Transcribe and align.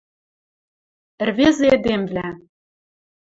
—Ӹрвезӹ 1.23 1.65
эдемвлӓ 1.75 2.27